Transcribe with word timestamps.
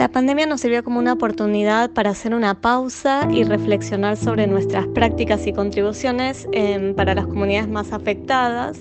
La 0.00 0.08
pandemia 0.08 0.46
nos 0.46 0.62
sirvió 0.62 0.82
como 0.82 0.98
una 0.98 1.12
oportunidad 1.12 1.90
para 1.90 2.08
hacer 2.08 2.32
una 2.32 2.58
pausa 2.62 3.28
y 3.30 3.44
reflexionar 3.44 4.16
sobre 4.16 4.46
nuestras 4.46 4.86
prácticas 4.86 5.46
y 5.46 5.52
contribuciones 5.52 6.48
em, 6.52 6.94
para 6.94 7.14
las 7.14 7.26
comunidades 7.26 7.68
más 7.68 7.92
afectadas. 7.92 8.78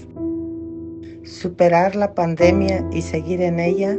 Superar 1.25 1.97
la 1.97 2.13
pandemia 2.15 2.87
y 2.93 3.01
seguir 3.01 3.41
en 3.41 3.59
ella, 3.59 3.97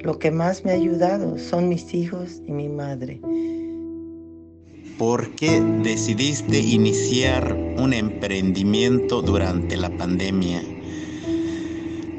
lo 0.00 0.18
que 0.18 0.32
más 0.32 0.64
me 0.64 0.72
ha 0.72 0.74
ayudado 0.74 1.38
son 1.38 1.68
mis 1.68 1.94
hijos 1.94 2.42
y 2.44 2.50
mi 2.50 2.68
madre. 2.68 3.20
¿Por 4.98 5.30
qué 5.36 5.60
decidiste 5.84 6.58
iniciar 6.58 7.56
un 7.78 7.92
emprendimiento 7.92 9.22
durante 9.22 9.76
la 9.76 9.90
pandemia? 9.90 10.60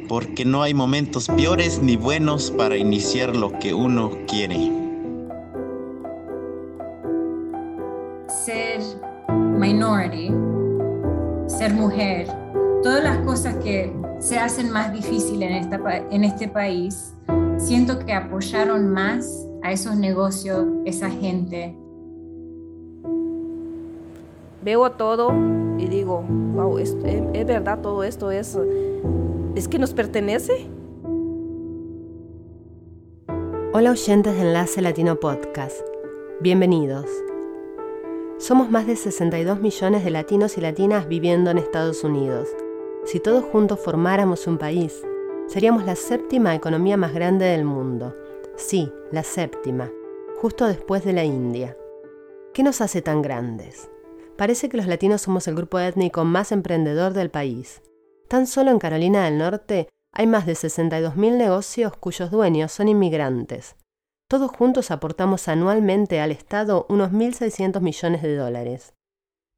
Porque 0.07 0.45
no 0.45 0.61
hay 0.63 0.73
momentos 0.73 1.27
peores 1.27 1.81
ni 1.81 1.95
buenos 1.95 2.51
para 2.51 2.77
iniciar 2.77 3.35
lo 3.35 3.51
que 3.59 3.73
uno 3.73 4.11
quiere. 4.27 4.71
Ser 8.27 8.81
minority, 9.57 10.31
ser 11.47 11.73
mujer, 11.73 12.27
todas 12.83 13.03
las 13.03 13.17
cosas 13.19 13.55
que 13.57 13.93
se 14.19 14.37
hacen 14.37 14.71
más 14.71 14.93
difíciles 14.93 15.49
en, 15.49 15.55
esta, 15.57 15.97
en 16.11 16.23
este 16.23 16.47
país, 16.47 17.13
siento 17.57 17.99
que 17.99 18.13
apoyaron 18.13 18.89
más 18.91 19.45
a 19.63 19.71
esos 19.71 19.95
negocios, 19.95 20.65
esa 20.85 21.09
gente. 21.09 21.75
Veo 24.63 24.91
todo 24.91 25.33
y 25.77 25.87
digo, 25.87 26.23
wow, 26.53 26.77
es, 26.77 26.95
es 27.33 27.45
verdad, 27.45 27.79
todo 27.81 28.03
esto 28.03 28.31
es 28.31 28.57
¿Es 29.57 29.67
que 29.67 29.79
nos 29.79 29.95
pertenece? 29.95 30.69
Hola 33.73 33.89
oyentes 33.89 34.35
de 34.35 34.41
Enlace 34.41 34.83
Latino 34.83 35.19
Podcast. 35.19 35.81
Bienvenidos. 36.41 37.07
Somos 38.37 38.69
más 38.69 38.85
de 38.85 38.95
62 38.95 39.59
millones 39.59 40.03
de 40.03 40.11
latinos 40.11 40.59
y 40.59 40.61
latinas 40.61 41.07
viviendo 41.07 41.49
en 41.49 41.57
Estados 41.57 42.03
Unidos. 42.03 42.47
Si 43.05 43.19
todos 43.19 43.45
juntos 43.45 43.79
formáramos 43.79 44.45
un 44.45 44.59
país, 44.59 45.03
seríamos 45.47 45.87
la 45.87 45.95
séptima 45.95 46.53
economía 46.53 46.95
más 46.95 47.15
grande 47.15 47.45
del 47.45 47.65
mundo. 47.65 48.15
Sí, 48.57 48.93
la 49.11 49.23
séptima, 49.23 49.91
justo 50.39 50.67
después 50.67 51.03
de 51.03 51.13
la 51.13 51.23
India. 51.23 51.75
¿Qué 52.53 52.61
nos 52.61 52.79
hace 52.79 53.01
tan 53.01 53.23
grandes? 53.23 53.89
Parece 54.37 54.69
que 54.69 54.77
los 54.77 54.85
latinos 54.85 55.23
somos 55.23 55.47
el 55.47 55.55
grupo 55.55 55.79
étnico 55.79 56.25
más 56.25 56.51
emprendedor 56.51 57.13
del 57.13 57.31
país. 57.31 57.81
Tan 58.27 58.45
solo 58.47 58.71
en 58.71 58.79
Carolina 58.79 59.25
del 59.25 59.37
Norte 59.37 59.89
hay 60.11 60.27
más 60.27 60.45
de 60.45 60.53
62.000 60.53 61.37
negocios 61.37 61.95
cuyos 61.95 62.31
dueños 62.31 62.71
son 62.71 62.87
inmigrantes. 62.87 63.75
Todos 64.29 64.51
juntos 64.51 64.91
aportamos 64.91 65.47
anualmente 65.47 66.19
al 66.19 66.31
Estado 66.31 66.85
unos 66.89 67.11
1.600 67.11 67.79
millones 67.79 68.21
de 68.21 68.35
dólares. 68.35 68.93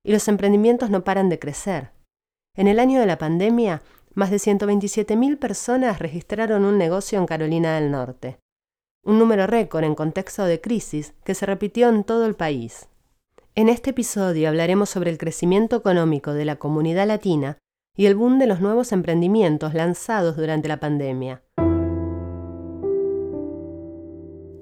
Y 0.05 0.11
los 0.11 0.27
emprendimientos 0.27 0.91
no 0.91 1.03
paran 1.03 1.29
de 1.29 1.39
crecer. 1.39 1.91
En 2.55 2.67
el 2.67 2.79
año 2.79 2.99
de 2.99 3.07
la 3.07 3.17
pandemia, 3.17 3.81
más 4.13 4.29
de 4.29 4.37
127.000 4.37 5.39
personas 5.39 5.99
registraron 5.99 6.65
un 6.65 6.77
negocio 6.77 7.17
en 7.17 7.25
Carolina 7.25 7.75
del 7.75 7.89
Norte. 7.89 8.37
Un 9.03 9.17
número 9.17 9.47
récord 9.47 9.83
en 9.85 9.95
contexto 9.95 10.45
de 10.45 10.61
crisis 10.61 11.13
que 11.23 11.33
se 11.33 11.45
repitió 11.45 11.89
en 11.89 12.03
todo 12.03 12.25
el 12.25 12.35
país. 12.35 12.89
En 13.55 13.69
este 13.69 13.89
episodio 13.91 14.49
hablaremos 14.49 14.89
sobre 14.89 15.09
el 15.09 15.17
crecimiento 15.17 15.77
económico 15.77 16.33
de 16.33 16.45
la 16.45 16.57
comunidad 16.57 17.07
latina 17.07 17.57
y 17.99 18.05
el 18.05 18.15
boom 18.15 18.39
de 18.39 18.47
los 18.47 18.61
nuevos 18.61 18.93
emprendimientos 18.93 19.73
lanzados 19.73 20.37
durante 20.37 20.69
la 20.69 20.79
pandemia. 20.79 21.43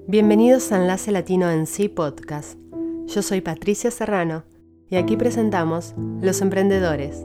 Bienvenidos 0.08 0.72
a 0.72 0.78
Enlace 0.78 1.12
Latino 1.12 1.48
en 1.48 1.68
Sí 1.68 1.88
Podcast. 1.88 2.58
Yo 3.06 3.22
soy 3.22 3.40
Patricia 3.40 3.92
Serrano 3.92 4.42
y 4.90 4.96
aquí 4.96 5.16
presentamos 5.16 5.94
Los 6.20 6.40
Emprendedores. 6.40 7.24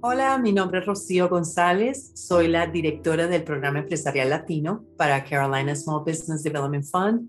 Hola, 0.00 0.38
mi 0.38 0.54
nombre 0.54 0.80
es 0.80 0.86
Rocío 0.86 1.28
González, 1.28 2.12
soy 2.14 2.48
la 2.48 2.68
directora 2.68 3.26
del 3.26 3.44
programa 3.44 3.80
empresarial 3.80 4.30
latino 4.30 4.86
para 4.96 5.22
Carolina 5.24 5.76
Small 5.76 6.04
Business 6.06 6.42
Development 6.42 6.86
Fund 6.86 7.28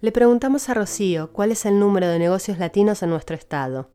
le 0.00 0.12
preguntamos 0.12 0.68
a 0.68 0.74
Rocío 0.74 1.32
cuál 1.32 1.52
es 1.52 1.64
el 1.64 1.78
número 1.78 2.06
de 2.08 2.18
negocios 2.18 2.58
latinos 2.58 3.02
en 3.02 3.08
nuestro 3.10 3.34
estado. 3.34 3.94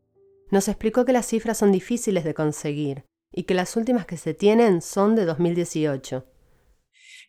Nos 0.49 0.67
explicó 0.67 1.05
que 1.05 1.13
las 1.13 1.27
cifras 1.27 1.59
son 1.59 1.71
difíciles 1.71 2.23
de 2.23 2.33
conseguir 2.33 3.05
y 3.31 3.43
que 3.43 3.53
las 3.53 3.77
últimas 3.77 4.07
que 4.07 4.17
se 4.17 4.33
tienen 4.33 4.81
son 4.81 5.15
de 5.15 5.25
2018. 5.25 6.25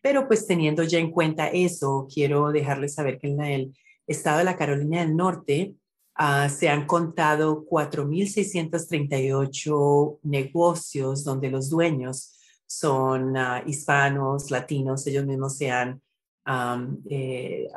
Pero 0.01 0.27
pues 0.27 0.47
teniendo 0.47 0.85
ya 0.85 0.99
en 0.99 1.11
cuenta 1.11 1.49
eso, 1.49 2.09
quiero 2.13 2.51
dejarles 2.51 2.95
saber 2.95 3.19
que 3.19 3.29
en 3.29 3.43
el 3.43 3.77
estado 4.07 4.39
de 4.39 4.45
la 4.45 4.57
Carolina 4.57 5.01
del 5.01 5.15
Norte 5.15 5.75
ah, 6.15 6.49
se 6.49 6.71
han 6.71 6.87
contado 6.87 7.67
4.638 7.67 10.21
negocios 10.23 11.25
donde 11.25 11.51
los 11.51 11.69
dueños 11.69 12.39
son 12.67 13.37
ah, 13.37 13.63
hispanos, 13.67 14.51
latinos, 14.51 15.07
ellos 15.07 15.27
mismos 15.27 15.59
se 15.59 15.71
han 15.71 16.01
eh, 17.09 17.69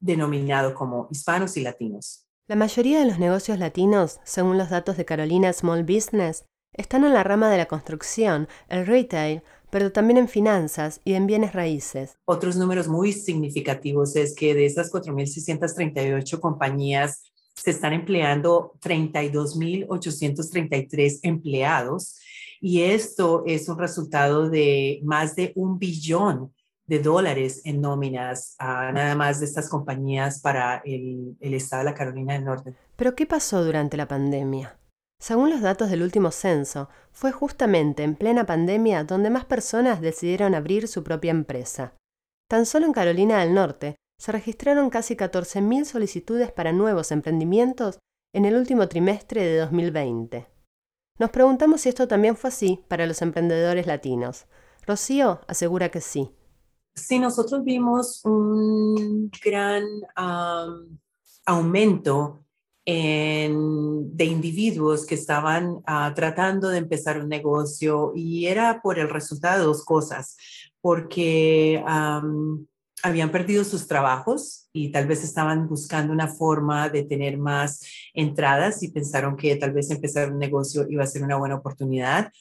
denominado 0.00 0.74
como 0.74 1.08
hispanos 1.10 1.56
y 1.56 1.62
latinos. 1.62 2.26
La 2.48 2.56
mayoría 2.56 2.98
de 2.98 3.06
los 3.06 3.18
negocios 3.18 3.58
latinos, 3.58 4.20
según 4.24 4.58
los 4.58 4.70
datos 4.70 4.96
de 4.96 5.04
Carolina 5.04 5.52
Small 5.52 5.84
Business, 5.84 6.44
están 6.72 7.04
en 7.04 7.14
la 7.14 7.22
rama 7.22 7.48
de 7.50 7.58
la 7.58 7.66
construcción, 7.66 8.48
el 8.68 8.86
retail, 8.86 9.42
pero 9.70 9.92
también 9.92 10.18
en 10.18 10.26
finanzas 10.28 11.00
y 11.04 11.14
en 11.14 11.26
bienes 11.26 11.52
raíces. 11.52 12.18
Otros 12.24 12.56
números 12.56 12.88
muy 12.88 13.12
significativos 13.12 14.16
es 14.16 14.34
que 14.34 14.54
de 14.54 14.66
esas 14.66 14.92
4.638 14.92 16.40
compañías 16.40 17.22
se 17.54 17.70
están 17.70 17.92
empleando 17.92 18.72
32.833 18.80 21.20
empleados 21.22 22.18
y 22.60 22.82
esto 22.82 23.44
es 23.46 23.68
un 23.68 23.78
resultado 23.78 24.50
de 24.50 25.00
más 25.04 25.36
de 25.36 25.52
un 25.54 25.78
billón 25.78 26.52
de 26.90 26.98
dólares 26.98 27.62
en 27.64 27.80
nóminas 27.80 28.56
a 28.58 28.90
nada 28.90 29.14
más 29.14 29.38
de 29.38 29.46
estas 29.46 29.68
compañías 29.68 30.40
para 30.40 30.82
el, 30.84 31.36
estado 31.40 31.84
de 31.84 31.90
la 31.90 31.94
Carolina 31.94 32.32
del 32.32 32.44
Norte. 32.44 32.74
Pero 32.96 33.14
¿qué 33.14 33.26
pasó 33.26 33.64
durante 33.64 33.96
la 33.96 34.08
pandemia? 34.08 34.76
Según 35.20 35.50
los 35.50 35.60
datos 35.60 35.88
del 35.88 36.02
último 36.02 36.32
censo, 36.32 36.88
fue 37.12 37.30
justamente 37.30 38.02
en 38.02 38.16
plena 38.16 38.44
pandemia 38.44 39.04
donde 39.04 39.30
más 39.30 39.44
personas 39.44 40.00
decidieron 40.00 40.56
abrir 40.56 40.88
su 40.88 41.04
propia 41.04 41.30
empresa. 41.30 41.94
Tan 42.48 42.66
solo 42.66 42.86
en 42.86 42.92
Carolina 42.92 43.38
del 43.38 43.54
Norte 43.54 43.94
se 44.18 44.32
registraron 44.32 44.90
casi 44.90 45.14
14.000 45.14 45.84
solicitudes 45.84 46.50
para 46.50 46.72
nuevos 46.72 47.12
emprendimientos 47.12 48.00
en 48.34 48.46
el 48.46 48.56
último 48.56 48.88
trimestre 48.88 49.44
de 49.44 49.58
2020. 49.58 50.48
Nos 51.20 51.30
preguntamos 51.30 51.82
si 51.82 51.88
esto 51.88 52.08
también 52.08 52.36
fue 52.36 52.48
así 52.48 52.84
para 52.88 53.06
los 53.06 53.22
emprendedores 53.22 53.86
latinos. 53.86 54.46
Rocío 54.84 55.40
asegura 55.46 55.90
que 55.90 56.00
sí. 56.00 56.34
Sí, 56.94 57.18
nosotros 57.18 57.64
vimos 57.64 58.24
un 58.24 59.30
gran 59.42 59.84
aumento 61.46 62.44
de 62.86 64.24
individuos 64.24 65.06
que 65.06 65.14
estaban 65.14 65.80
ah, 65.86 66.12
tratando 66.14 66.68
de 66.68 66.78
empezar 66.78 67.20
un 67.20 67.28
negocio 67.28 68.12
y 68.16 68.46
era 68.46 68.80
por 68.82 68.98
el 68.98 69.08
resultado 69.08 69.60
de 69.60 69.66
dos 69.66 69.84
cosas, 69.84 70.36
porque 70.80 71.82
habían 73.02 73.30
perdido 73.30 73.64
sus 73.64 73.86
trabajos 73.86 74.68
y 74.72 74.90
tal 74.90 75.06
vez 75.06 75.24
estaban 75.24 75.68
buscando 75.68 76.12
una 76.12 76.28
forma 76.28 76.88
de 76.88 77.04
tener 77.04 77.38
más 77.38 77.82
entradas 78.12 78.82
y 78.82 78.90
pensaron 78.90 79.36
que 79.36 79.56
tal 79.56 79.72
vez 79.72 79.90
empezar 79.90 80.32
un 80.32 80.38
negocio 80.38 80.86
iba 80.88 81.04
a 81.04 81.06
ser 81.06 81.22
una 81.22 81.36
buena 81.36 81.56
oportunidad 81.56 82.32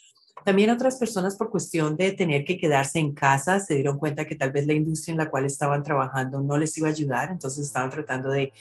también 0.46 0.70
otras 0.70 0.98
personas 0.98 1.36
por 1.36 1.50
cuestión 1.50 1.98
de 1.98 2.12
tener 2.12 2.46
que 2.46 2.58
quedarse 2.58 3.00
en 3.00 3.14
casa 3.14 3.60
se 3.60 3.76
dieron 3.76 3.98
cuenta 3.98 4.26
que 4.26 4.36
tal 4.36 4.52
vez 4.52 4.66
la 4.66 4.74
industria 4.74 5.14
en 5.14 5.18
la 5.18 5.30
cual 5.30 5.46
estaban 5.46 5.84
trabajando 5.84 6.42
no 6.42 6.58
les 6.58 6.78
iba 6.78 6.88
a 6.88 6.92
ayudar, 6.92 7.30
entonces 7.32 7.66
estaban 7.66 7.90
tratando 7.90 8.30
de, 8.30 8.54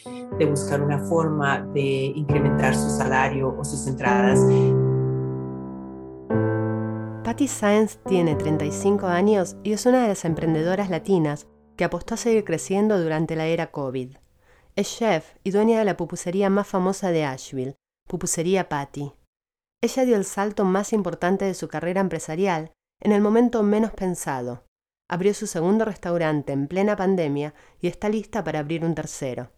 buscar 0.49 0.81
una 0.81 0.99
forma 0.99 1.61
de 1.75 2.13
incrementar 2.15 2.75
su 2.75 2.91
salario 2.91 3.55
o 3.57 3.65
sus 3.65 3.87
entradas. 3.87 4.41
Patty 7.25 7.47
Sáenz 7.47 7.99
tiene 8.09 8.35
35 8.35 9.07
años 9.07 9.57
y 9.63 9.73
es 9.73 9.85
una 9.87 10.03
de 10.03 10.09
las 10.09 10.25
emprendedoras 10.25 10.89
latinas 10.91 11.47
que 11.77 11.85
apostó 11.85 12.15
a 12.15 12.17
seguir 12.17 12.45
creciendo 12.45 13.01
durante 13.01 13.37
la 13.37 13.47
era 13.47 13.71
COVID. 13.71 14.17
Es 14.75 14.97
chef 14.97 15.35
y 15.45 15.51
dueña 15.51 15.79
de 15.79 15.85
la 15.85 15.97
pupusería 15.97 16.51
más 16.51 16.67
famosa 16.67 17.11
de 17.11 17.25
Asheville, 17.25 17.77
Pupusería 18.09 18.69
Patty. 18.69 19.13
Ella 19.81 20.05
dio 20.05 20.17
el 20.17 20.25
salto 20.25 20.65
más 20.65 20.93
importante 20.93 21.45
de 21.45 21.55
su 21.55 21.69
carrera 21.69 22.01
empresarial 22.01 22.73
en 23.01 23.13
el 23.13 23.21
momento 23.21 23.63
menos 23.63 23.93
pensado. 23.93 24.65
Abrió 25.09 25.33
su 25.35 25.47
segundo 25.47 25.85
restaurante 25.85 26.53
en 26.53 26.67
plena 26.67 26.97
pandemia 26.97 27.55
y 27.81 27.87
está 27.87 28.09
lista 28.09 28.43
para 28.43 28.59
abrir 28.59 28.85
un 28.85 28.95
tercero. 28.95 29.51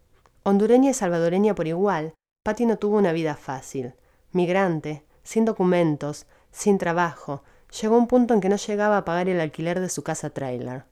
Hondureña 0.42 0.90
y 0.90 0.94
salvadoreña 0.94 1.54
por 1.54 1.66
igual, 1.66 2.14
Patty 2.44 2.66
no 2.66 2.78
tuvo 2.78 2.98
una 2.98 3.12
vida 3.12 3.34
fácil. 3.34 3.94
Migrante, 4.32 5.06
sin 5.22 5.44
documentos, 5.44 6.26
sin 6.50 6.78
trabajo 6.78 7.42
llegó 7.80 7.96
un 7.96 8.06
punto 8.06 8.34
en 8.34 8.40
que 8.40 8.48
no 8.48 8.56
llegaba 8.56 8.98
a 8.98 9.04
pagar 9.04 9.28
el 9.28 9.40
alquiler 9.40 9.80
de 9.80 9.88
su 9.88 10.02
casa 10.02 10.30
trailer. 10.30 10.84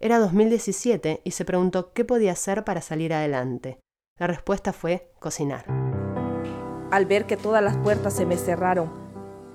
Era 0.00 0.18
2017 0.18 1.22
y 1.24 1.30
se 1.30 1.44
preguntó 1.44 1.92
qué 1.92 2.04
podía 2.04 2.32
hacer 2.32 2.64
para 2.64 2.80
salir 2.80 3.12
adelante. 3.12 3.78
La 4.18 4.26
respuesta 4.26 4.72
fue 4.72 5.12
cocinar. 5.20 5.87
Al 6.90 7.04
ver 7.04 7.26
que 7.26 7.36
todas 7.36 7.62
las 7.62 7.76
puertas 7.76 8.16
se 8.16 8.24
me 8.24 8.38
cerraron, 8.38 8.90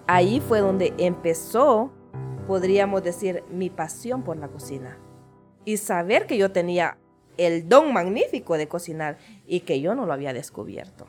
ahí 0.05 0.39
fue 0.39 0.59
donde 0.59 0.93
empezó, 0.99 1.91
podríamos 2.45 3.03
decir, 3.03 3.43
mi 3.49 3.71
pasión 3.71 4.21
por 4.23 4.37
la 4.37 4.49
cocina. 4.49 4.99
Y 5.65 5.77
saber 5.77 6.27
que 6.27 6.37
yo 6.37 6.51
tenía 6.51 6.97
el 7.37 7.67
don 7.67 7.91
magnífico 7.91 8.55
de 8.55 8.67
cocinar 8.67 9.17
y 9.47 9.61
que 9.61 9.81
yo 9.81 9.95
no 9.95 10.05
lo 10.05 10.13
había 10.13 10.31
descubierto. 10.31 11.07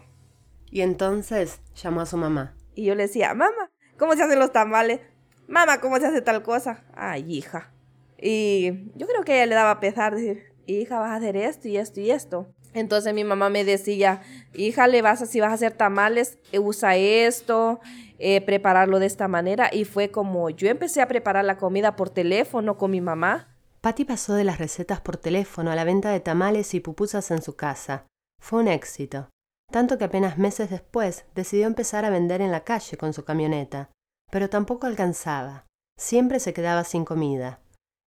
Y 0.70 0.80
entonces 0.80 1.60
llamó 1.74 2.00
a 2.00 2.06
su 2.06 2.16
mamá. 2.16 2.54
Y 2.74 2.84
yo 2.84 2.94
le 2.94 3.02
decía, 3.02 3.34
mamá, 3.34 3.70
¿cómo 3.98 4.14
se 4.14 4.22
hacen 4.22 4.38
los 4.38 4.50
tamales? 4.50 5.00
Mamá, 5.46 5.80
¿cómo 5.80 5.98
se 5.98 6.06
hace 6.06 6.22
tal 6.22 6.42
cosa? 6.42 6.84
Ay, 6.94 7.30
hija. 7.30 7.70
Y 8.18 8.90
yo 8.96 9.06
creo 9.06 9.24
que 9.24 9.34
ella 9.34 9.46
le 9.46 9.54
daba 9.56 9.78
pesar 9.78 10.14
decir, 10.14 10.54
hija, 10.66 10.98
vas 11.00 11.10
a 11.10 11.16
hacer 11.16 11.36
esto 11.36 11.68
y 11.68 11.76
esto 11.76 12.00
y 12.00 12.10
esto. 12.10 12.48
Entonces 12.74 13.14
mi 13.14 13.24
mamá 13.24 13.48
me 13.48 13.64
decía, 13.64 14.20
hija, 14.52 14.86
le 14.88 15.00
vas 15.00 15.22
a, 15.22 15.26
si 15.26 15.40
vas 15.40 15.52
a 15.52 15.54
hacer 15.54 15.72
tamales, 15.72 16.38
eh, 16.52 16.58
usa 16.58 16.96
esto, 16.96 17.80
eh, 18.18 18.40
prepararlo 18.40 18.98
de 18.98 19.06
esta 19.06 19.28
manera. 19.28 19.70
Y 19.72 19.84
fue 19.84 20.10
como 20.10 20.50
yo 20.50 20.68
empecé 20.68 21.00
a 21.00 21.08
preparar 21.08 21.44
la 21.44 21.56
comida 21.56 21.96
por 21.96 22.10
teléfono 22.10 22.76
con 22.76 22.90
mi 22.90 23.00
mamá. 23.00 23.48
Patty 23.80 24.04
pasó 24.04 24.34
de 24.34 24.44
las 24.44 24.58
recetas 24.58 25.00
por 25.00 25.16
teléfono 25.16 25.70
a 25.70 25.76
la 25.76 25.84
venta 25.84 26.10
de 26.10 26.20
tamales 26.20 26.74
y 26.74 26.80
pupusas 26.80 27.30
en 27.30 27.42
su 27.42 27.54
casa. 27.54 28.06
Fue 28.40 28.60
un 28.60 28.68
éxito, 28.68 29.28
tanto 29.70 29.98
que 29.98 30.04
apenas 30.04 30.38
meses 30.38 30.70
después 30.70 31.24
decidió 31.34 31.66
empezar 31.66 32.04
a 32.04 32.10
vender 32.10 32.40
en 32.40 32.50
la 32.50 32.64
calle 32.64 32.96
con 32.96 33.12
su 33.12 33.24
camioneta, 33.24 33.90
pero 34.30 34.48
tampoco 34.48 34.86
alcanzaba. 34.86 35.66
Siempre 35.98 36.40
se 36.40 36.52
quedaba 36.52 36.82
sin 36.84 37.04
comida. 37.04 37.60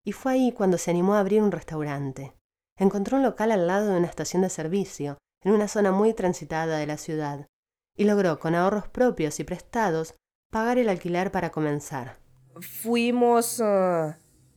Y 0.05 0.13
fue 0.13 0.33
ahí 0.33 0.51
cuando 0.51 0.77
se 0.77 0.91
animó 0.91 1.15
a 1.15 1.19
abrir 1.19 1.41
un 1.41 1.51
restaurante. 1.51 2.36
Encontró 2.77 3.17
un 3.17 3.23
local 3.23 3.51
al 3.51 3.65
lado 3.65 3.91
de 3.91 3.97
una 3.97 4.07
estación 4.07 4.43
de 4.43 4.49
servicio, 4.49 5.17
en 5.43 5.53
una 5.53 5.67
zona 5.67 5.91
muy 5.91 6.13
transitada 6.13 6.77
de 6.77 6.85
la 6.85 6.97
ciudad, 6.97 7.47
y 7.95 8.03
logró, 8.03 8.39
con 8.39 8.53
ahorros 8.53 8.87
propios 8.87 9.39
y 9.39 9.43
prestados, 9.43 10.13
pagar 10.51 10.77
el 10.77 10.89
alquiler 10.89 11.31
para 11.31 11.51
comenzar. 11.51 12.17
Fuimos 12.61 13.59
uh, 13.59 14.13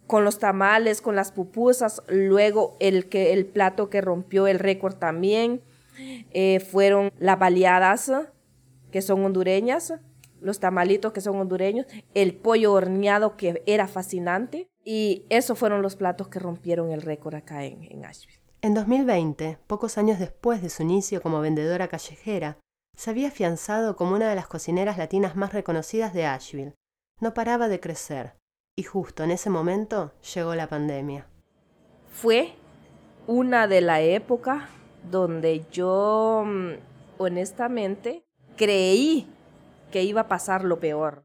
con 0.07 0.25
los 0.25 0.39
tamales, 0.39 1.01
con 1.01 1.17
las 1.17 1.33
pupusas, 1.33 2.03
luego 2.09 2.77
el, 2.79 3.09
que, 3.09 3.33
el 3.33 3.47
plato 3.47 3.89
que 3.89 4.03
rompió 4.03 4.47
el 4.47 4.59
récord 4.59 4.97
también 4.97 5.63
eh, 5.99 6.61
fueron 6.61 7.11
las 7.19 7.39
baleadas, 7.39 8.13
que 8.91 9.03
son 9.03 9.25
hondureñas, 9.25 9.95
los 10.41 10.61
tamalitos 10.61 11.13
que 11.13 11.21
son 11.21 11.37
hondureños, 11.37 11.87
el 12.15 12.35
pollo 12.35 12.73
horneado 12.73 13.37
que 13.37 13.63
era 13.67 13.89
fascinante, 13.89 14.70
y 14.85 15.25
esos 15.29 15.59
fueron 15.59 15.83
los 15.83 15.97
platos 15.97 16.29
que 16.29 16.39
rompieron 16.39 16.91
el 16.91 17.03
récord 17.03 17.35
acá 17.35 17.65
en, 17.65 17.85
en 17.91 18.05
Asheville. 18.05 18.41
En 18.63 18.75
2020, 18.75 19.59
pocos 19.67 19.99
años 19.99 20.19
después 20.19 20.63
de 20.63 20.71
su 20.71 20.83
inicio 20.83 21.23
como 21.23 21.41
vendedora 21.41 21.89
callejera, 21.89 22.59
se 22.97 23.11
había 23.11 23.29
afianzado 23.29 23.97
como 23.97 24.15
una 24.15 24.29
de 24.29 24.35
las 24.35 24.47
cocineras 24.47 24.99
latinas 24.99 25.35
más 25.35 25.55
reconocidas 25.55 26.13
de 26.13 26.27
Asheville. 26.27 26.75
No 27.21 27.33
paraba 27.33 27.69
de 27.69 27.81
crecer, 27.81 28.35
y 28.77 28.83
justo 28.83 29.25
en 29.25 29.31
ese 29.31 29.51
momento 29.51 30.13
llegó 30.35 30.55
la 30.55 30.69
pandemia. 30.69 31.27
Fue 32.11 32.55
una 33.27 33.67
de 33.67 33.81
la 33.81 34.01
época 34.01 34.69
donde 35.11 35.65
yo 35.71 36.45
mm, 36.47 36.73
honestamente 37.19 38.25
creí 38.57 39.27
que 39.91 40.03
iba 40.03 40.23
a 40.23 40.29
pasar 40.29 40.65
lo 40.65 40.81
peor. 40.81 41.25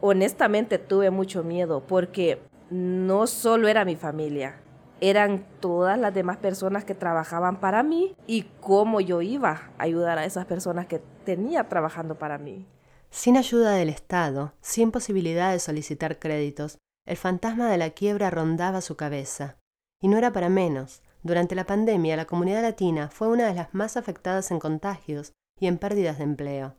honestamente 0.00 0.78
tuve 0.78 1.10
mucho 1.10 1.42
miedo 1.42 1.82
porque 1.86 2.38
no 2.72 3.26
solo 3.26 3.68
era 3.68 3.84
mi 3.84 3.96
familia, 3.96 4.56
eran 5.02 5.44
todas 5.60 5.98
las 5.98 6.14
demás 6.14 6.38
personas 6.38 6.84
que 6.84 6.94
trabajaban 6.94 7.60
para 7.60 7.82
mí 7.82 8.16
y 8.26 8.46
cómo 8.60 9.00
yo 9.00 9.20
iba 9.20 9.70
a 9.76 9.82
ayudar 9.82 10.18
a 10.18 10.24
esas 10.24 10.46
personas 10.46 10.86
que 10.86 11.00
tenía 11.24 11.68
trabajando 11.68 12.18
para 12.18 12.38
mí. 12.38 12.66
Sin 13.10 13.36
ayuda 13.36 13.72
del 13.72 13.90
Estado, 13.90 14.54
sin 14.62 14.90
posibilidad 14.90 15.52
de 15.52 15.58
solicitar 15.58 16.18
créditos, 16.18 16.78
el 17.06 17.16
fantasma 17.16 17.68
de 17.68 17.76
la 17.76 17.90
quiebra 17.90 18.30
rondaba 18.30 18.80
su 18.80 18.96
cabeza. 18.96 19.58
Y 20.00 20.08
no 20.08 20.16
era 20.16 20.32
para 20.32 20.48
menos. 20.48 21.02
Durante 21.22 21.54
la 21.54 21.66
pandemia, 21.66 22.16
la 22.16 22.24
comunidad 22.24 22.62
latina 22.62 23.10
fue 23.10 23.28
una 23.28 23.46
de 23.46 23.54
las 23.54 23.74
más 23.74 23.96
afectadas 23.96 24.50
en 24.50 24.58
contagios 24.58 25.32
y 25.60 25.66
en 25.66 25.78
pérdidas 25.78 26.18
de 26.18 26.24
empleo. 26.24 26.74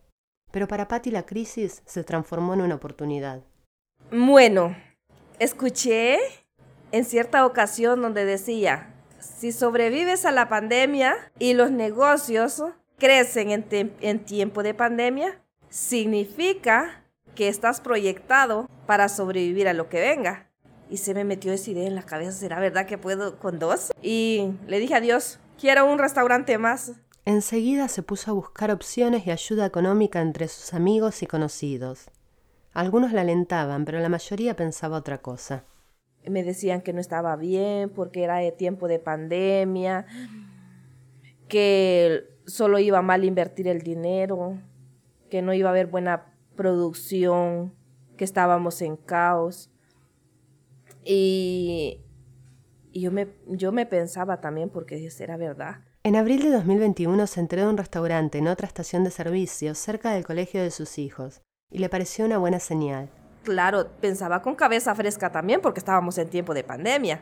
Pero 0.51 0.67
para 0.67 0.87
Patty 0.87 1.11
la 1.11 1.25
crisis 1.25 1.83
se 1.85 2.03
transformó 2.03 2.53
en 2.53 2.61
una 2.61 2.75
oportunidad. 2.75 3.43
Bueno, 4.11 4.75
escuché 5.39 6.19
en 6.91 7.05
cierta 7.05 7.45
ocasión 7.45 8.01
donde 8.01 8.25
decía, 8.25 8.93
si 9.19 9.51
sobrevives 9.51 10.25
a 10.25 10.31
la 10.31 10.49
pandemia 10.49 11.15
y 11.39 11.53
los 11.53 11.71
negocios 11.71 12.61
crecen 12.97 13.65
en, 14.01 14.25
tiempo 14.25 14.63
de 14.63 14.73
pandemia, 14.73 15.41
significa 15.69 17.03
que 17.35 17.47
estás 17.47 17.81
proyectado 17.81 18.69
para 18.85 19.09
sobrevivir 19.09 19.67
a 19.67 19.73
lo 19.73 19.89
que 19.89 19.99
venga. 19.99 20.49
Y 20.89 20.97
se 20.97 21.13
me 21.13 21.23
metió 21.23 21.51
esa 21.51 21.71
idea 21.71 21.87
en 21.87 21.95
la 21.95 22.03
cabeza, 22.03 22.31
¿será 22.31 22.59
verdad 22.59 22.85
que 22.85 22.97
puedo 22.97 23.39
con 23.39 23.57
dos? 23.57 23.91
Y 24.01 24.51
le 24.67 24.79
dije 24.79 24.95
a 24.95 25.01
Dios, 25.01 25.39
quiero 25.59 25.91
un 25.91 25.97
restaurante 25.97 26.57
más. 26.57 26.91
Enseguida 27.25 27.87
se 27.87 28.03
puso 28.03 28.31
a 28.31 28.33
buscar 28.33 28.69
opciones 28.69 29.25
y 29.25 29.31
ayuda 29.31 29.65
económica 29.65 30.21
entre 30.21 30.47
sus 30.47 30.73
amigos 30.73 31.23
y 31.23 31.27
conocidos. 31.27 32.09
Algunos 32.73 33.13
la 33.13 33.21
alentaban, 33.21 33.85
pero 33.85 33.99
la 33.99 34.09
mayoría 34.09 34.55
pensaba 34.55 34.97
otra 34.97 35.19
cosa. 35.19 35.65
Me 36.27 36.43
decían 36.43 36.81
que 36.81 36.91
no 36.91 36.99
estaba 36.99 37.35
bien 37.35 37.89
porque 37.89 38.23
era 38.23 38.37
de 38.37 38.51
tiempo 38.51 38.87
de 38.87 38.97
pandemia, 38.97 40.07
que 41.47 42.23
solo 42.47 42.79
iba 42.79 43.01
mal 43.03 43.25
invertir 43.25 43.67
el 43.67 43.81
dinero, 43.81 44.59
que 45.29 45.43
no 45.43 45.53
iba 45.53 45.69
a 45.69 45.71
haber 45.71 45.87
buena 45.87 46.33
producción, 46.55 47.75
que 48.17 48.23
estábamos 48.23 48.81
en 48.81 48.97
caos. 48.97 49.69
Y, 51.05 52.01
yo, 52.91 53.11
me, 53.11 53.27
yo 53.47 53.71
me 53.71 53.85
pensaba 53.85 54.41
también, 54.41 54.69
porque 54.69 55.07
era 55.19 55.37
verdad. 55.37 55.81
En 56.03 56.15
abril 56.15 56.41
de 56.41 56.49
2021 56.49 57.27
se 57.27 57.39
entró 57.39 57.61
de 57.61 57.67
un 57.67 57.77
restaurante 57.77 58.39
en 58.39 58.47
otra 58.47 58.65
estación 58.65 59.03
de 59.03 59.11
servicio 59.11 59.75
cerca 59.75 60.11
del 60.11 60.25
colegio 60.25 60.61
de 60.61 60.71
sus 60.71 60.97
hijos 60.97 61.43
y 61.73 61.79
le 61.79 61.89
pareció 61.89 62.25
una 62.25 62.37
buena 62.37 62.59
señal. 62.59 63.09
Claro, 63.43 63.89
pensaba 63.99 64.41
con 64.41 64.55
cabeza 64.55 64.95
fresca 64.95 65.31
también 65.31 65.59
porque 65.59 65.79
estábamos 65.79 66.17
en 66.17 66.29
tiempo 66.29 66.53
de 66.53 66.63
pandemia. 66.63 67.21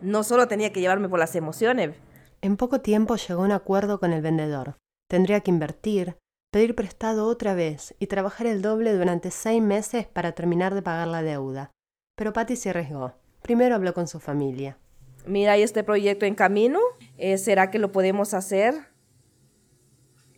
No 0.00 0.22
solo 0.22 0.48
tenía 0.48 0.72
que 0.72 0.80
llevarme 0.80 1.08
por 1.08 1.18
las 1.18 1.34
emociones. 1.36 1.94
En 2.40 2.56
poco 2.56 2.80
tiempo 2.80 3.16
llegó 3.16 3.42
a 3.42 3.44
un 3.44 3.52
acuerdo 3.52 4.00
con 4.00 4.12
el 4.12 4.22
vendedor. 4.22 4.76
Tendría 5.08 5.40
que 5.40 5.50
invertir, 5.50 6.16
pedir 6.50 6.74
prestado 6.74 7.26
otra 7.26 7.54
vez 7.54 7.94
y 7.98 8.06
trabajar 8.06 8.46
el 8.46 8.62
doble 8.62 8.94
durante 8.94 9.30
seis 9.30 9.62
meses 9.62 10.06
para 10.06 10.32
terminar 10.32 10.74
de 10.74 10.82
pagar 10.82 11.08
la 11.08 11.22
deuda. 11.22 11.70
Pero 12.16 12.32
Patty 12.32 12.56
se 12.56 12.70
arriesgó. 12.70 13.14
Primero 13.42 13.74
habló 13.74 13.92
con 13.94 14.06
su 14.06 14.20
familia. 14.20 14.78
Mira, 15.26 15.52
hay 15.52 15.62
este 15.62 15.84
proyecto 15.84 16.24
en 16.24 16.34
camino. 16.34 16.80
Eh, 17.18 17.36
¿Será 17.36 17.70
que 17.70 17.78
lo 17.78 17.92
podemos 17.92 18.32
hacer? 18.32 18.74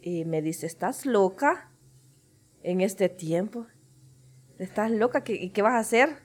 Y 0.01 0.25
me 0.25 0.43
dice, 0.43 0.67
¿estás 0.67 1.07
loca? 1.07 1.71
En 2.65 2.81
este 2.81 3.09
tiempo. 3.09 3.67
¿Estás 4.59 4.91
loca? 4.91 5.23
¿Qué, 5.23 5.35
¿Y 5.35 5.51
qué 5.51 5.63
vas 5.63 5.75
a 5.75 5.79
hacer? 5.79 6.25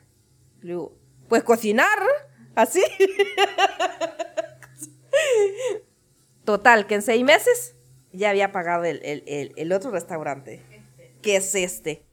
pues 1.28 1.44
cocinar, 1.44 1.98
así. 2.54 2.82
Total, 6.44 6.86
que 6.86 6.96
en 6.96 7.02
seis 7.02 7.24
meses 7.24 7.76
ya 8.12 8.30
había 8.30 8.52
pagado 8.52 8.84
el, 8.84 9.00
el, 9.04 9.72
otro 9.72 9.90
restaurante. 9.90 10.62
¿Qué 11.22 11.36
es 11.36 11.54
este? 11.54 12.04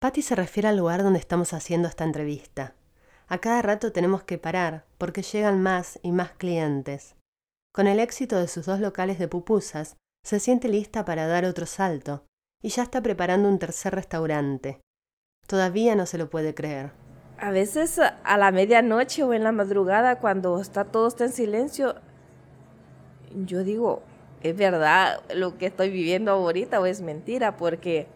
Patty 0.00 0.22
se 0.22 0.34
refiere 0.34 0.68
al 0.68 0.76
lugar 0.76 1.02
donde 1.02 1.18
estamos 1.18 1.52
haciendo 1.52 1.88
esta 1.88 2.04
entrevista. 2.04 2.74
A 3.26 3.38
cada 3.38 3.60
rato 3.60 3.92
tenemos 3.92 4.22
que 4.22 4.38
parar 4.38 4.86
porque 4.98 5.22
llegan 5.22 5.62
más 5.62 5.98
y 6.02 6.12
más 6.12 6.32
clientes. 6.32 7.16
Con 7.72 7.86
el 7.86 7.98
éxito 7.98 8.38
de 8.38 8.48
sus 8.48 8.66
dos 8.66 8.80
locales 8.80 9.18
de 9.18 9.28
pupusas, 9.28 9.96
se 10.22 10.40
siente 10.40 10.68
lista 10.68 11.04
para 11.04 11.26
dar 11.26 11.44
otro 11.44 11.66
salto 11.66 12.24
y 12.64 12.70
ya 12.70 12.82
está 12.82 13.02
preparando 13.02 13.46
un 13.46 13.58
tercer 13.58 13.94
restaurante. 13.94 14.80
Todavía 15.46 15.94
no 15.96 16.06
se 16.06 16.16
lo 16.16 16.30
puede 16.30 16.54
creer. 16.54 16.92
A 17.38 17.50
veces 17.50 18.00
a 18.00 18.38
la 18.38 18.50
medianoche 18.52 19.22
o 19.22 19.34
en 19.34 19.44
la 19.44 19.52
madrugada, 19.52 20.18
cuando 20.18 20.58
está 20.58 20.86
todo 20.86 21.06
está 21.06 21.24
en 21.24 21.32
silencio, 21.32 21.96
yo 23.34 23.64
digo, 23.64 24.02
¿es 24.42 24.56
verdad 24.56 25.20
lo 25.34 25.58
que 25.58 25.66
estoy 25.66 25.90
viviendo 25.90 26.30
ahorita 26.30 26.80
o 26.80 26.86
es 26.86 27.02
mentira? 27.02 27.58
Porque 27.58 28.06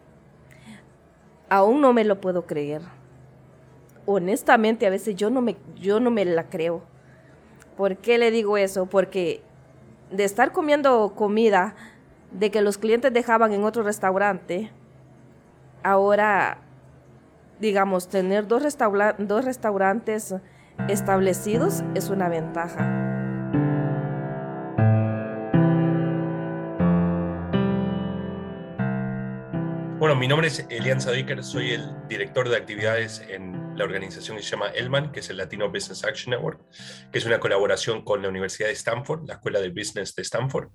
aún 1.47 1.79
no 1.79 1.93
me 1.93 2.03
lo 2.03 2.19
puedo 2.19 2.47
creer. 2.47 2.81
Honestamente, 4.07 4.87
a 4.87 4.89
veces 4.89 5.15
yo 5.15 5.29
no 5.29 5.43
me, 5.43 5.57
yo 5.75 5.99
no 5.99 6.09
me 6.09 6.25
la 6.25 6.49
creo. 6.49 6.81
¿Por 7.77 7.97
qué 7.97 8.17
le 8.17 8.31
digo 8.31 8.57
eso? 8.57 8.87
Porque 8.87 9.43
de 10.09 10.23
estar 10.23 10.51
comiendo 10.53 11.13
comida 11.15 11.75
de 12.31 12.51
que 12.51 12.61
los 12.61 12.77
clientes 12.77 13.13
dejaban 13.13 13.53
en 13.53 13.63
otro 13.63 13.83
restaurante, 13.83 14.71
ahora 15.83 16.59
digamos, 17.59 18.07
tener 18.07 18.47
dos, 18.47 18.63
dos 19.17 19.45
restaurantes 19.45 20.35
establecidos 20.87 21.83
es 21.93 22.09
una 22.09 22.29
ventaja. 22.29 22.95
Bueno, 29.99 30.15
mi 30.15 30.29
nombre 30.29 30.47
es 30.47 30.65
Elian 30.69 31.01
Sadiker, 31.01 31.43
soy 31.43 31.71
el 31.71 32.07
director 32.07 32.47
de 32.47 32.55
actividades 32.55 33.21
en 33.27 33.77
la 33.77 33.83
organización 33.83 34.37
que 34.37 34.43
se 34.43 34.51
llama 34.51 34.69
ELMAN, 34.69 35.11
que 35.11 35.19
es 35.19 35.29
el 35.29 35.35
Latino 35.35 35.69
Business 35.69 36.05
Action 36.05 36.31
Network, 36.31 36.61
que 37.11 37.19
es 37.19 37.25
una 37.25 37.41
colaboración 37.41 38.03
con 38.03 38.21
la 38.21 38.29
Universidad 38.29 38.69
de 38.69 38.73
Stanford, 38.73 39.27
la 39.27 39.33
Escuela 39.35 39.59
de 39.59 39.69
Business 39.69 40.15
de 40.15 40.21
Stanford. 40.21 40.69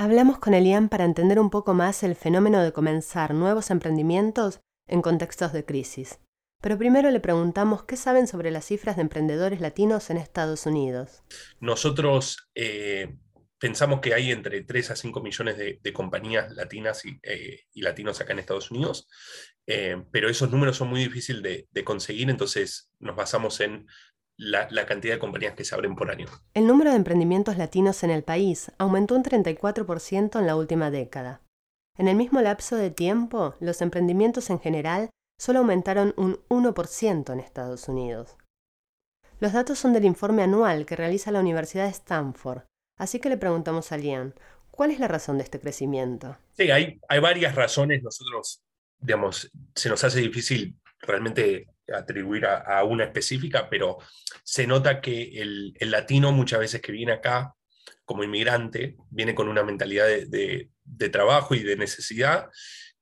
Hablamos 0.00 0.38
con 0.38 0.54
Elian 0.54 0.88
para 0.88 1.04
entender 1.04 1.40
un 1.40 1.50
poco 1.50 1.74
más 1.74 2.04
el 2.04 2.14
fenómeno 2.14 2.62
de 2.62 2.72
comenzar 2.72 3.34
nuevos 3.34 3.72
emprendimientos 3.72 4.60
en 4.86 5.02
contextos 5.02 5.52
de 5.52 5.64
crisis. 5.64 6.20
Pero 6.62 6.78
primero 6.78 7.10
le 7.10 7.18
preguntamos 7.18 7.82
qué 7.82 7.96
saben 7.96 8.28
sobre 8.28 8.52
las 8.52 8.64
cifras 8.64 8.94
de 8.94 9.02
emprendedores 9.02 9.60
latinos 9.60 10.08
en 10.10 10.18
Estados 10.18 10.66
Unidos. 10.66 11.24
Nosotros 11.58 12.48
eh, 12.54 13.18
pensamos 13.58 14.00
que 14.00 14.14
hay 14.14 14.30
entre 14.30 14.62
3 14.62 14.92
a 14.92 14.96
5 14.96 15.20
millones 15.20 15.56
de, 15.58 15.92
compañías 15.92 16.52
latinas 16.52 17.02
eh, 17.04 17.62
y, 17.72 17.82
latinos 17.82 18.20
acá 18.20 18.34
en 18.34 18.38
Estados 18.38 18.70
Unidos, 18.70 19.08
eh, 19.66 20.00
pero 20.12 20.30
esos 20.30 20.48
números 20.48 20.76
son 20.76 20.90
muy 20.90 21.00
difíciles 21.00 21.66
de, 21.72 21.84
conseguir, 21.84 22.30
entonces 22.30 22.92
nos 23.00 23.16
basamos 23.16 23.58
en 23.60 23.86
la, 24.38 24.68
la, 24.70 24.86
cantidad 24.86 25.14
de 25.14 25.18
compañías 25.18 25.54
que 25.54 25.64
se 25.64 25.74
abren 25.74 25.94
por 25.94 26.10
año. 26.10 26.26
El 26.54 26.66
número 26.66 26.90
de 26.90 26.96
emprendimientos 26.96 27.58
latinos 27.58 28.02
en 28.04 28.10
el 28.10 28.22
país 28.22 28.72
aumentó 28.78 29.14
un 29.14 29.24
34% 29.24 30.38
en 30.38 30.46
la 30.46 30.56
última 30.56 30.90
década. 30.90 31.42
En 31.98 32.06
el 32.06 32.16
mismo 32.16 32.40
lapso 32.40 32.76
de 32.76 32.90
tiempo, 32.90 33.56
los 33.58 33.82
emprendimientos 33.82 34.48
en 34.50 34.60
general 34.60 35.10
solo 35.38 35.58
aumentaron 35.58 36.14
un 36.16 36.38
1% 36.48 37.32
en 37.32 37.40
Estados 37.40 37.88
Unidos. 37.88 38.36
Los 39.40 39.52
datos 39.52 39.78
son 39.78 39.92
del 39.92 40.04
informe 40.04 40.42
anual 40.42 40.86
que 40.86 40.96
realiza 40.96 41.32
la 41.32 41.40
Universidad 41.40 41.84
de 41.84 41.90
Stanford, 41.90 42.62
así 42.98 43.20
que 43.20 43.28
le 43.28 43.36
preguntamos 43.36 43.92
a 43.92 43.96
Lian, 43.96 44.34
¿cuál 44.70 44.92
es 44.92 45.00
la 45.00 45.08
razón 45.08 45.38
de 45.38 45.44
este 45.44 45.60
crecimiento? 45.60 46.36
Sí, 46.52 46.70
hay, 46.70 47.00
hay 47.08 47.20
varias 47.20 47.54
razones. 47.54 48.02
Nosotros, 48.02 48.62
digamos, 49.00 49.50
se 49.74 49.88
nos 49.88 50.02
hace 50.02 50.20
difícil 50.20 50.76
realmente 51.00 51.68
atribuir 51.94 52.46
a, 52.46 52.82
una 52.84 53.04
específica, 53.04 53.68
pero 53.70 53.98
se 54.42 54.66
nota 54.66 55.00
que 55.00 55.40
el, 55.40 55.74
latino 55.80 56.32
muchas 56.32 56.60
veces 56.60 56.80
que 56.80 56.92
viene 56.92 57.12
acá 57.12 57.54
como 58.04 58.24
inmigrante, 58.24 58.96
viene 59.10 59.34
con 59.34 59.48
una 59.48 59.62
mentalidad 59.62 60.06
de, 60.06 60.70
de 60.84 61.08
trabajo 61.10 61.54
y 61.54 61.62
de 61.62 61.76
necesidad, 61.76 62.48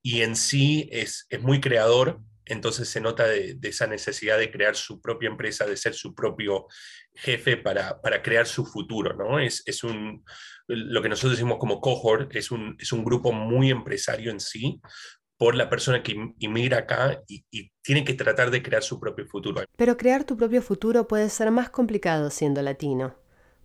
y 0.02 0.22
en 0.22 0.36
sí 0.36 0.88
es, 0.92 1.26
es 1.30 1.40
muy 1.42 1.60
creador, 1.60 2.20
entonces 2.44 2.88
se 2.88 3.00
nota 3.00 3.26
de, 3.26 3.58
esa 3.62 3.86
necesidad 3.88 4.38
de 4.38 4.52
crear 4.52 4.76
su 4.76 5.00
propia 5.00 5.28
empresa, 5.28 5.66
de 5.66 5.76
ser 5.76 5.94
su 5.94 6.14
propio 6.14 6.68
jefe 7.12 7.56
para, 7.56 8.00
para 8.00 8.22
crear 8.22 8.46
su 8.46 8.64
futuro, 8.64 9.14
¿no? 9.14 9.40
Es, 9.40 9.62
es, 9.66 9.82
un, 9.82 10.24
lo 10.68 11.02
que 11.02 11.08
nosotros 11.08 11.32
decimos 11.32 11.58
como 11.58 11.80
cohort, 11.80 12.34
es 12.36 12.52
un, 12.52 12.76
es 12.78 12.92
un 12.92 13.04
grupo 13.04 13.32
muy 13.32 13.70
empresario 13.70 14.30
en 14.30 14.38
sí, 14.38 14.80
por 15.38 15.54
la 15.54 15.68
persona 15.68 16.02
que 16.02 16.16
inmigra 16.38 16.78
acá 16.78 17.22
y, 17.28 17.44
y, 17.50 17.70
tiene 17.82 18.04
que 18.04 18.14
tratar 18.14 18.50
de 18.50 18.62
crear 18.62 18.82
su 18.82 18.98
propio 18.98 19.26
futuro. 19.26 19.62
Pero 19.76 19.96
crear 19.96 20.24
tu 20.24 20.36
propio 20.36 20.62
futuro 20.62 21.06
puede 21.06 21.28
ser 21.28 21.50
más 21.50 21.70
complicado 21.70 22.30
siendo 22.30 22.62
latino. 22.62 23.14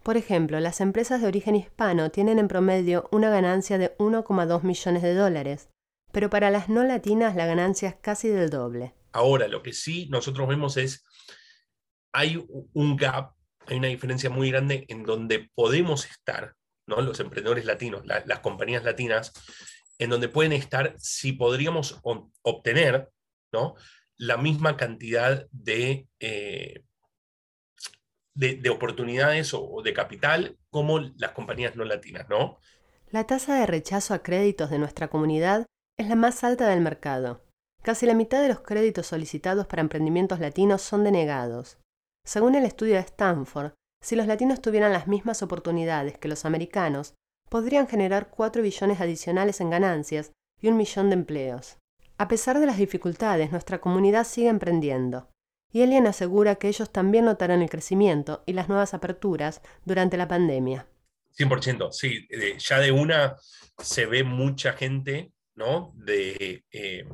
Por 0.04 0.18
ejemplo, 0.18 0.60
las 0.60 0.82
empresas 0.82 1.22
de 1.22 1.28
origen 1.28 1.56
hispano 1.56 2.10
tienen 2.10 2.40
en 2.40 2.48
promedio 2.48 3.08
una 3.12 3.30
ganancia 3.30 3.78
de 3.78 3.96
1,2 3.98 4.64
millones 4.64 5.04
de 5.04 5.14
dólares, 5.14 5.70
pero 6.12 6.30
para 6.30 6.50
las 6.50 6.70
no 6.70 6.84
latinas 6.84 7.36
la 7.36 7.46
ganancia 7.46 7.90
es 7.90 7.96
casi 7.96 8.28
del 8.28 8.50
doble. 8.50 8.94
Ahora, 9.14 9.48
lo 9.48 9.62
que 9.62 9.74
sí 9.74 10.08
nosotros 10.10 10.48
vemos 10.48 10.78
es, 10.78 11.04
hay 12.12 12.44
un 12.74 12.96
gap, 12.98 13.34
hay 13.68 13.78
una 13.78 13.88
diferencia 13.88 14.30
muy 14.30 14.50
grande 14.50 14.86
en 14.88 15.04
donde 15.04 15.50
podemos 15.54 16.06
estar, 16.06 16.56
¿no? 16.88 17.02
los 17.02 17.20
emprendedores 17.20 17.66
latinos, 17.66 18.04
las 18.06 18.40
compañías 18.40 18.84
latinas, 18.84 19.32
en 20.02 20.10
donde 20.10 20.30
pueden 20.30 20.52
estar 20.52 20.96
si 20.98 21.32
podríamos 21.32 22.02
obtener 22.42 23.12
¿no? 23.54 23.76
la 24.18 24.36
misma 24.36 24.76
cantidad 24.76 25.48
de, 25.52 26.08
eh, 26.20 26.84
de, 28.34 28.70
oportunidades 28.72 29.54
o, 29.54 29.84
de 29.84 29.94
capital 29.94 30.58
como 30.72 31.00
las 31.00 31.34
compañías 31.34 31.76
no 31.76 31.86
latinas. 31.86 32.28
¿no? 32.30 32.58
La 33.12 33.28
tasa 33.28 33.60
de 33.60 33.68
rechazo 33.68 34.16
a 34.16 34.24
créditos 34.24 34.72
de 34.72 34.80
nuestra 34.80 35.08
comunidad 35.08 35.68
es 36.00 36.08
la 36.08 36.16
más 36.16 36.44
alta 36.44 36.68
del 36.68 36.82
mercado. 36.82 37.46
Casi 37.84 38.08
la 38.08 38.16
mitad 38.16 38.42
de 38.42 38.50
los 38.50 38.62
créditos 38.62 39.06
solicitados 39.06 39.68
para 39.68 39.84
emprendimientos 39.84 40.40
latinos 40.40 40.82
son 40.82 41.04
denegados. 41.04 41.78
Según 42.26 42.56
el 42.56 42.66
estudio 42.66 42.96
de 42.96 43.02
Stanford, 43.02 43.74
si 44.04 44.16
los 44.16 44.26
latinos 44.26 44.64
tuvieran 44.64 44.94
las 44.94 45.08
mismas 45.08 45.44
oportunidades 45.44 46.18
que 46.18 46.28
los 46.28 46.44
americanos, 46.44 47.14
podrían 47.52 47.86
generar 47.86 48.30
4 48.30 48.64
billones 48.64 49.02
adicionales 49.02 49.60
en 49.60 49.70
ganancias 49.70 50.32
y 50.62 50.70
un 50.70 50.78
millón 50.78 51.10
de 51.10 51.16
empleos. 51.16 51.78
A 52.18 52.30
pesar 52.30 52.58
de 52.58 52.66
las 52.66 52.78
dificultades, 52.78 53.52
nuestra 53.52 53.82
comunidad 53.82 54.26
sigue 54.26 54.48
emprendiendo. 54.48 55.30
Y 55.70 55.82
Elian 55.82 56.08
asegura 56.08 56.56
que 56.56 56.70
ellos 56.70 56.92
también 56.94 57.26
notaron 57.26 57.62
el 57.62 57.70
crecimiento 57.70 58.44
y 58.46 58.54
las 58.54 58.70
nuevas 58.70 58.94
aperturas 58.94 59.62
durante 59.84 60.16
la 60.16 60.30
pandemia. 60.30 60.88
100%, 61.38 61.92
sí, 61.92 62.28
ya 62.58 62.80
de 62.80 62.92
una 62.92 63.36
se 63.78 64.06
ve 64.06 64.24
mucha 64.24 64.74
gente 64.74 65.34
de, 65.96 66.64
eh, 66.72 67.06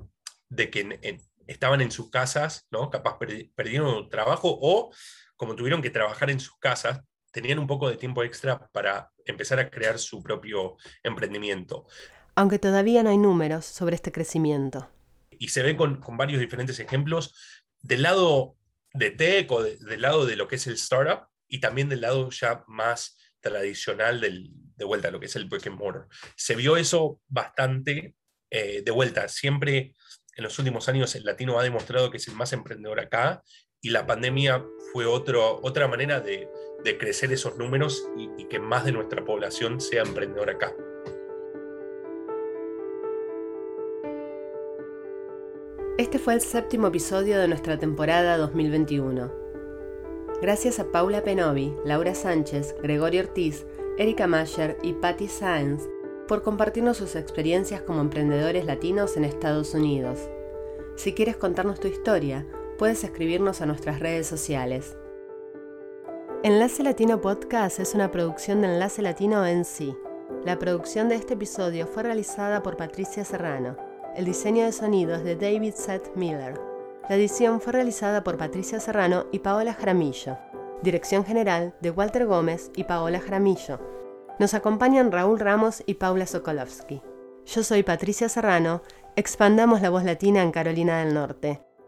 de 0.49 0.69
que 0.69 1.19
estaban 1.47 1.81
en 1.81 1.91
sus 1.91 2.09
casas, 2.09 2.67
¿no? 2.71 2.89
Capaz 2.89 3.17
perdieron 3.55 4.09
trabajo 4.09 4.57
o 4.61 4.91
como 5.35 5.55
tuvieron 5.55 5.81
que 5.81 5.89
trabajar 5.89 6.29
en 6.29 6.39
sus 6.39 6.57
casas, 6.57 7.01
tenían 7.31 7.59
un 7.59 7.67
poco 7.67 7.89
de 7.89 7.97
tiempo 7.97 8.23
extra 8.23 8.67
para 8.71 9.11
empezar 9.25 9.59
a 9.59 9.69
crear 9.69 9.99
su 9.99 10.21
propio 10.21 10.77
emprendimiento. 11.03 11.87
Aunque 12.35 12.59
todavía 12.59 13.03
no 13.03 13.09
hay 13.09 13.17
números 13.17 13.65
sobre 13.65 13.95
este 13.95 14.11
crecimiento. 14.11 14.89
Y 15.31 15.49
se 15.49 15.63
ve 15.63 15.75
con, 15.75 16.01
varios 16.17 16.39
diferentes 16.39 16.79
ejemplos 16.79 17.35
del 17.81 18.03
lado 18.03 18.55
de 18.93 19.11
tech 19.11 19.51
o 19.51 19.61
del 19.61 20.01
lado 20.01 20.25
de 20.25 20.35
lo 20.35 20.47
que 20.47 20.55
es 20.55 20.67
el 20.67 20.73
startup 20.73 21.27
y 21.47 21.59
también 21.59 21.89
del 21.89 22.01
lado 22.01 22.29
ya 22.31 22.63
más 22.67 23.17
tradicional 23.39 24.19
del, 24.19 24.51
de 24.75 24.85
vuelta 24.85 25.11
lo 25.11 25.19
que 25.19 25.27
es 25.27 25.35
el 25.35 25.45
brick 25.45 25.67
and 25.67 25.77
mortar. 25.77 26.07
Se 26.35 26.55
vio 26.55 26.77
eso 26.77 27.21
bastante 27.27 28.15
eh, 28.49 28.81
de 28.83 28.91
vuelta, 28.91 29.27
siempre 29.27 29.93
en 30.35 30.43
los 30.43 30.57
últimos 30.59 30.87
años 30.87 31.15
el 31.15 31.23
latino 31.23 31.59
ha 31.59 31.63
demostrado 31.63 32.09
que 32.11 32.17
es 32.17 32.27
el 32.27 32.35
más 32.35 32.53
emprendedor 32.53 32.99
acá 32.99 33.43
y 33.81 33.89
la 33.89 34.05
pandemia 34.05 34.65
fue 34.91 35.05
otro, 35.05 35.59
otra 35.61 35.87
manera 35.87 36.19
de, 36.19 36.49
crecer 36.99 37.33
esos 37.33 37.57
números 37.57 38.09
y, 38.15 38.45
que 38.45 38.59
más 38.59 38.85
de 38.85 38.93
nuestra 38.93 39.25
población 39.25 39.81
sea 39.81 40.03
emprendedora 40.03 40.53
acá. 40.53 40.73
Este 45.97 46.17
fue 46.17 46.35
el 46.35 46.39
séptimo 46.39 46.87
episodio 46.87 47.37
de 47.39 47.49
nuestra 47.49 47.77
temporada 47.77 48.37
2021. 48.37 49.33
Gracias 50.41 50.79
a 50.79 50.89
Paula 50.91 51.23
Penovi, 51.23 51.75
Laura 51.83 52.15
Sánchez, 52.15 52.73
Gregorio 52.81 53.23
Ortiz, 53.23 53.65
Erika 53.97 54.27
Mayer 54.27 54.77
y 54.81 54.93
Patty 54.93 55.27
Sáenz 55.27 55.83
por 56.27 56.41
compartirnos 56.41 56.95
sus 56.95 57.17
experiencias 57.17 57.81
como 57.81 57.99
emprendedores 57.99 58.63
latinos 58.63 59.17
en 59.17 59.25
Estados 59.25 59.73
Unidos. 59.73 60.29
Si 60.95 61.13
quieres 61.13 61.35
contarnos 61.35 61.81
tu 61.81 61.89
historia, 61.89 62.47
puedes 62.77 63.03
escribirnos 63.03 63.61
a 63.61 63.65
nuestras 63.65 63.99
redes 63.99 64.27
sociales. 64.27 64.95
Enlace 66.43 66.83
Latino 66.83 67.19
Podcast 67.19 67.79
es 67.79 67.95
una 67.95 68.11
producción 68.11 68.61
de 68.61 68.67
Enlace 68.67 69.01
Latino 69.01 69.45
en 69.45 69.65
sí. 69.65 69.97
La 70.45 70.59
producción 70.59 71.09
de 71.09 71.15
este 71.15 71.33
episodio 71.33 71.87
fue 71.87 72.03
realizada 72.03 72.61
por 72.61 72.77
Patricia 72.77 73.25
Serrano. 73.25 73.75
El 74.15 74.25
diseño 74.25 74.65
de 74.65 74.71
sonido 74.71 75.15
es 75.15 75.23
de 75.23 75.35
David 75.35 75.73
Seth 75.73 76.15
Miller. 76.15 76.59
La 77.09 77.15
edición 77.15 77.59
fue 77.59 77.73
realizada 77.73 78.23
por 78.23 78.37
Patricia 78.37 78.79
Serrano 78.79 79.25
y 79.31 79.39
Paola 79.39 79.73
Jaramillo. 79.73 80.37
Dirección 80.83 81.25
general 81.25 81.73
de 81.81 81.89
Walter 81.89 82.27
Gómez 82.27 82.71
y 82.75 82.83
Paola 82.83 83.19
Jaramillo. 83.19 83.79
Nos 84.39 84.53
acompañan 84.53 85.11
Raúl 85.11 85.39
Ramos 85.39 85.81
y 85.87 85.95
Paula 85.95 86.27
Sokolovsky. 86.27 87.01
Yo 87.47 87.63
soy 87.63 87.81
Patricia 87.81 88.29
Serrano, 88.29 88.83
expandamos 89.15 89.81
la 89.81 89.89
voz 89.89 90.03
latina 90.03 90.43
en 90.43 90.51
Carolina 90.51 90.99
del 90.99 91.13
Norte. 91.15 91.66